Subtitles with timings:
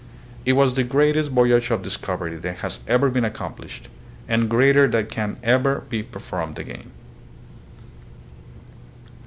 [0.45, 3.87] It was the greatest voyage of discovery that has ever been accomplished,
[4.27, 6.89] and greater than can ever be per formed again.